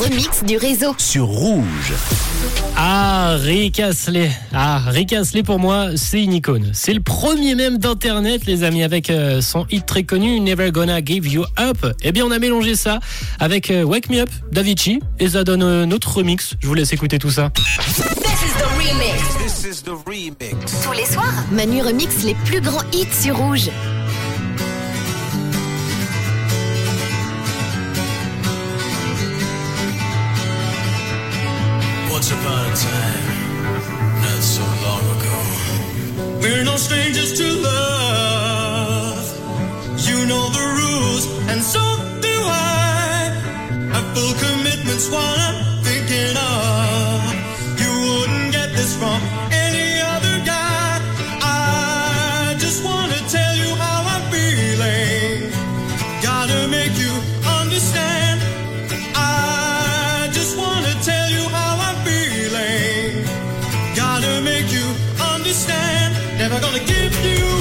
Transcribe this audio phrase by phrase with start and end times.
[0.00, 0.94] remix du réseau.
[0.96, 1.92] Sur Rouge.
[2.74, 4.30] Ah, Rick Astley.
[4.52, 6.70] Ah, Rick Astley pour moi, c'est une icône.
[6.72, 11.04] C'est le premier même d'internet, les amis, avec euh, son hit très connu, Never Gonna
[11.04, 11.86] Give You Up.
[12.02, 12.98] Eh bien, on a mélangé ça
[13.38, 16.54] avec euh, Wake Me Up, d'Avicii, et ça donne euh, notre remix.
[16.60, 17.50] Je vous laisse écouter tout ça.
[17.54, 19.20] This is the remix.
[19.44, 20.82] This is the remix.
[20.82, 23.68] Tous les soirs, Manu remix les plus grands hits sur Rouge.
[32.30, 33.26] Upon a time,
[34.22, 35.36] not so long ago.
[36.40, 39.26] We're no strangers to love.
[40.08, 41.80] You know the rules, and so
[42.20, 42.70] do I.
[44.14, 45.39] Full commitment's what
[65.50, 66.14] understand.
[66.38, 67.59] Never gonna give you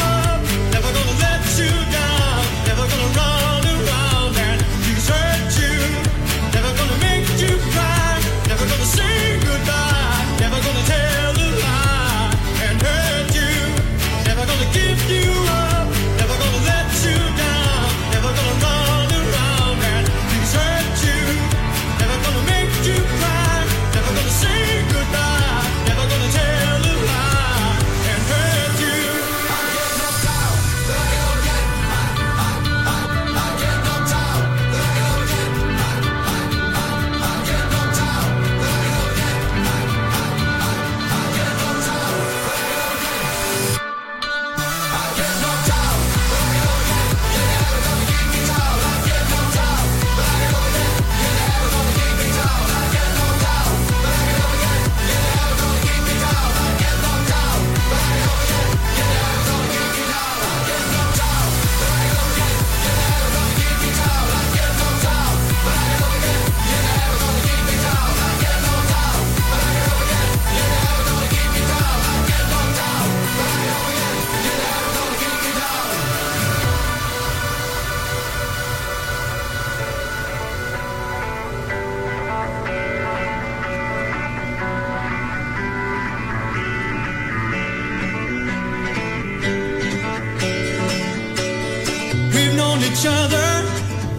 [92.92, 93.50] each other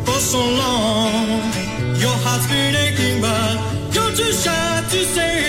[0.04, 1.26] for so long.
[2.04, 3.56] Your heart's been aching, but
[3.94, 5.39] you're too shy to say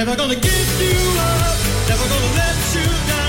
[0.00, 3.19] Never gonna give you up, never gonna let you down.